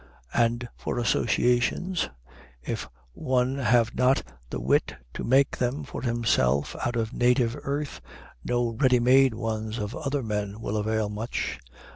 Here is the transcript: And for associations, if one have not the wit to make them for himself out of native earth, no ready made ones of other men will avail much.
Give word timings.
And 0.33 0.67
for 0.75 0.97
associations, 0.97 2.09
if 2.63 2.89
one 3.13 3.59
have 3.59 3.93
not 3.93 4.23
the 4.49 4.59
wit 4.59 4.95
to 5.13 5.23
make 5.23 5.59
them 5.59 5.83
for 5.83 6.01
himself 6.01 6.75
out 6.83 6.95
of 6.95 7.13
native 7.13 7.55
earth, 7.61 8.01
no 8.43 8.69
ready 8.69 8.99
made 8.99 9.35
ones 9.35 9.77
of 9.77 9.95
other 9.95 10.23
men 10.23 10.59
will 10.59 10.77
avail 10.77 11.07
much. 11.07 11.59